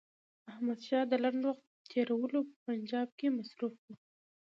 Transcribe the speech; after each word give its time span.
احمدشاه 0.51 1.03
د 1.07 1.13
لنډ 1.23 1.41
وخت 1.49 1.65
تېرولو 1.91 2.39
په 2.49 2.55
پنجاب 2.67 3.07
کې 3.19 3.27
مصروف 3.37 3.73
وو. 3.83 3.93